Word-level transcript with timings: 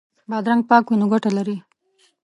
بادرنګ 0.29 0.61
پاک 0.69 0.85
وي 0.87 0.95
نو 0.99 1.05
ګټه 1.13 1.29
لري. 1.37 1.57